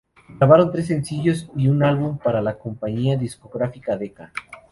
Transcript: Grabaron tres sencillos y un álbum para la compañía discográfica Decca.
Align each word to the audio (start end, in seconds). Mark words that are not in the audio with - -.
Grabaron 0.39 0.71
tres 0.71 0.87
sencillos 0.87 1.47
y 1.55 1.67
un 1.67 1.83
álbum 1.83 2.17
para 2.17 2.41
la 2.41 2.57
compañía 2.57 3.17
discográfica 3.17 3.97
Decca. 3.97 4.33